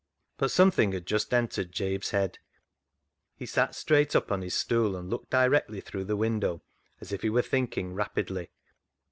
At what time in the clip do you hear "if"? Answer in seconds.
7.11-7.21